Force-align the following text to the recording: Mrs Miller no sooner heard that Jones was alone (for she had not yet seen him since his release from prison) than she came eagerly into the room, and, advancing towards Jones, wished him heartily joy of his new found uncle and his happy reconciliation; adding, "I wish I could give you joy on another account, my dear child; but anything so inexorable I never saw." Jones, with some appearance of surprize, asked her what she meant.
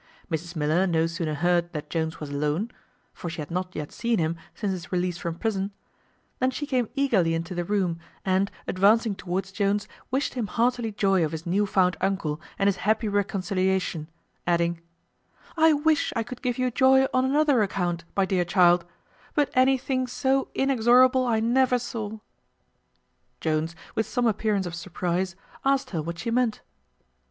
Mrs 0.31 0.55
Miller 0.55 0.87
no 0.87 1.05
sooner 1.05 1.35
heard 1.35 1.73
that 1.73 1.91
Jones 1.91 2.19
was 2.19 2.31
alone 2.31 2.71
(for 3.13 3.29
she 3.29 3.39
had 3.39 3.51
not 3.51 3.75
yet 3.75 3.91
seen 3.91 4.17
him 4.17 4.35
since 4.55 4.71
his 4.71 4.91
release 4.91 5.19
from 5.19 5.35
prison) 5.35 5.69
than 6.39 6.49
she 6.49 6.65
came 6.65 6.89
eagerly 6.95 7.35
into 7.35 7.53
the 7.53 7.63
room, 7.63 7.99
and, 8.25 8.49
advancing 8.67 9.13
towards 9.13 9.51
Jones, 9.51 9.87
wished 10.09 10.33
him 10.33 10.47
heartily 10.47 10.91
joy 10.91 11.23
of 11.23 11.33
his 11.33 11.45
new 11.45 11.67
found 11.67 11.97
uncle 12.01 12.41
and 12.57 12.65
his 12.67 12.77
happy 12.77 13.07
reconciliation; 13.07 14.07
adding, 14.47 14.81
"I 15.55 15.71
wish 15.73 16.11
I 16.15 16.23
could 16.23 16.41
give 16.41 16.57
you 16.57 16.71
joy 16.71 17.05
on 17.13 17.23
another 17.23 17.61
account, 17.61 18.03
my 18.17 18.25
dear 18.25 18.43
child; 18.43 18.85
but 19.35 19.51
anything 19.53 20.07
so 20.07 20.47
inexorable 20.55 21.27
I 21.27 21.41
never 21.41 21.77
saw." 21.77 22.17
Jones, 23.39 23.75
with 23.93 24.07
some 24.07 24.25
appearance 24.25 24.65
of 24.65 24.73
surprize, 24.73 25.35
asked 25.63 25.91
her 25.91 26.01
what 26.01 26.17
she 26.17 26.31
meant. 26.31 26.61